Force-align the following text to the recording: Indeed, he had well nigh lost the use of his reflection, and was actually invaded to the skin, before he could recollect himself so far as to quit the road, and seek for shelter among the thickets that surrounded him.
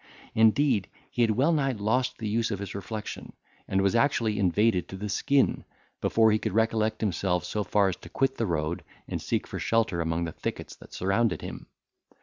Indeed, 0.33 0.89
he 1.11 1.21
had 1.21 1.29
well 1.29 1.51
nigh 1.53 1.73
lost 1.73 2.17
the 2.17 2.27
use 2.27 2.49
of 2.49 2.57
his 2.57 2.73
reflection, 2.73 3.33
and 3.67 3.83
was 3.83 3.93
actually 3.93 4.39
invaded 4.39 4.87
to 4.87 4.95
the 4.97 5.09
skin, 5.09 5.63
before 6.01 6.31
he 6.31 6.39
could 6.39 6.53
recollect 6.53 7.01
himself 7.01 7.45
so 7.45 7.63
far 7.63 7.87
as 7.89 7.97
to 7.97 8.09
quit 8.09 8.37
the 8.37 8.47
road, 8.47 8.83
and 9.07 9.21
seek 9.21 9.45
for 9.45 9.59
shelter 9.59 10.01
among 10.01 10.23
the 10.23 10.31
thickets 10.31 10.75
that 10.77 10.91
surrounded 10.95 11.43
him. 11.43 11.67